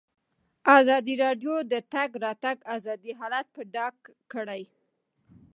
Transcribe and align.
ازادي 0.79 1.15
راډیو 1.23 1.53
د 1.63 1.65
د 1.71 1.73
تګ 1.93 2.09
راتګ 2.25 2.57
ازادي 2.75 3.11
حالت 3.19 3.47
په 3.55 3.61
ډاګه 3.73 4.11
کړی. 4.33 4.63